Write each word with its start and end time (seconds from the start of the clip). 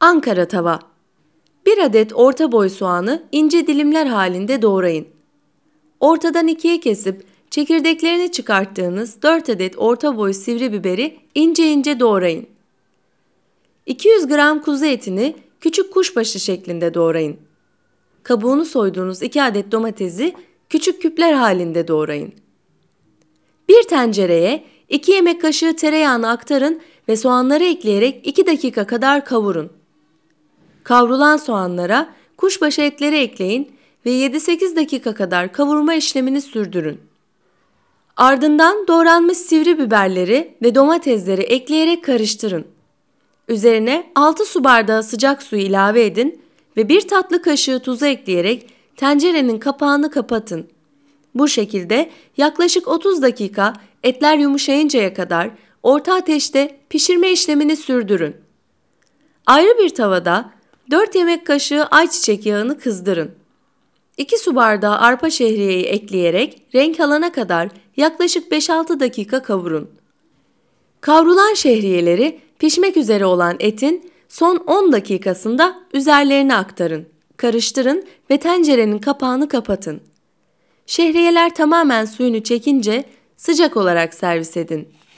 Ankara 0.00 0.48
tava. 0.48 0.78
1 1.66 1.78
adet 1.78 2.12
orta 2.14 2.52
boy 2.52 2.68
soğanı 2.68 3.22
ince 3.32 3.66
dilimler 3.66 4.06
halinde 4.06 4.62
doğrayın. 4.62 5.06
Ortadan 6.00 6.48
ikiye 6.48 6.80
kesip 6.80 7.26
çekirdeklerini 7.50 8.32
çıkarttığınız 8.32 9.22
4 9.22 9.48
adet 9.48 9.78
orta 9.78 10.16
boy 10.16 10.32
sivri 10.32 10.72
biberi 10.72 11.16
ince 11.34 11.72
ince 11.72 12.00
doğrayın. 12.00 12.46
200 13.86 14.26
gram 14.26 14.62
kuzu 14.62 14.84
etini 14.84 15.36
küçük 15.60 15.92
kuşbaşı 15.92 16.40
şeklinde 16.40 16.94
doğrayın. 16.94 17.36
Kabuğunu 18.22 18.64
soyduğunuz 18.64 19.22
2 19.22 19.42
adet 19.42 19.72
domatesi 19.72 20.34
küçük 20.68 21.02
küpler 21.02 21.32
halinde 21.32 21.88
doğrayın. 21.88 22.32
Bir 23.68 23.82
tencereye 23.82 24.64
2 24.88 25.12
yemek 25.12 25.40
kaşığı 25.40 25.76
tereyağını 25.76 26.30
aktarın 26.30 26.80
ve 27.08 27.16
soğanları 27.16 27.64
ekleyerek 27.64 28.26
2 28.26 28.46
dakika 28.46 28.86
kadar 28.86 29.24
kavurun. 29.24 29.78
Kavrulan 30.88 31.36
soğanlara 31.36 32.08
kuşbaşı 32.36 32.80
etleri 32.80 33.18
ekleyin 33.18 33.72
ve 34.06 34.10
7-8 34.10 34.76
dakika 34.76 35.14
kadar 35.14 35.52
kavurma 35.52 35.94
işlemini 35.94 36.40
sürdürün. 36.40 37.00
Ardından 38.16 38.86
doğranmış 38.88 39.38
sivri 39.38 39.78
biberleri 39.78 40.54
ve 40.62 40.74
domatesleri 40.74 41.42
ekleyerek 41.42 42.04
karıştırın. 42.04 42.66
Üzerine 43.48 44.12
6 44.14 44.44
su 44.44 44.64
bardağı 44.64 45.02
sıcak 45.02 45.42
suyu 45.42 45.62
ilave 45.62 46.04
edin 46.04 46.40
ve 46.76 46.88
1 46.88 47.08
tatlı 47.08 47.42
kaşığı 47.42 47.80
tuzu 47.80 48.06
ekleyerek 48.06 48.68
tencerenin 48.96 49.58
kapağını 49.58 50.10
kapatın. 50.10 50.66
Bu 51.34 51.48
şekilde 51.48 52.10
yaklaşık 52.36 52.88
30 52.88 53.22
dakika 53.22 53.72
etler 54.02 54.36
yumuşayıncaya 54.36 55.14
kadar 55.14 55.50
orta 55.82 56.14
ateşte 56.14 56.76
pişirme 56.88 57.30
işlemini 57.30 57.76
sürdürün. 57.76 58.36
Ayrı 59.46 59.78
bir 59.78 59.88
tavada 59.88 60.57
4 60.90 61.14
yemek 61.14 61.46
kaşığı 61.46 61.84
ayçiçek 61.84 62.46
yağını 62.46 62.78
kızdırın. 62.78 63.30
2 64.16 64.38
su 64.38 64.56
bardağı 64.56 64.98
arpa 64.98 65.30
şehriyeyi 65.30 65.84
ekleyerek 65.84 66.62
renk 66.74 67.00
alana 67.00 67.32
kadar 67.32 67.68
yaklaşık 67.96 68.52
5-6 68.52 69.00
dakika 69.00 69.42
kavurun. 69.42 69.90
Kavrulan 71.00 71.54
şehriyeleri 71.54 72.40
pişmek 72.58 72.96
üzere 72.96 73.26
olan 73.26 73.56
etin 73.60 74.10
son 74.28 74.56
10 74.56 74.92
dakikasında 74.92 75.78
üzerlerine 75.92 76.56
aktarın. 76.56 77.08
Karıştırın 77.36 78.04
ve 78.30 78.38
tencerenin 78.38 78.98
kapağını 78.98 79.48
kapatın. 79.48 80.00
Şehriyeler 80.86 81.54
tamamen 81.54 82.04
suyunu 82.04 82.42
çekince 82.42 83.04
sıcak 83.36 83.76
olarak 83.76 84.14
servis 84.14 84.56
edin. 84.56 84.88